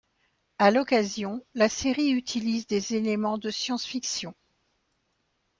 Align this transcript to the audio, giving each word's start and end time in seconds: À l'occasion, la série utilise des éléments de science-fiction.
À 0.57 0.71
l'occasion, 0.71 1.45
la 1.53 1.69
série 1.69 2.09
utilise 2.09 2.65
des 2.65 2.95
éléments 2.95 3.37
de 3.37 3.51
science-fiction. 3.51 4.33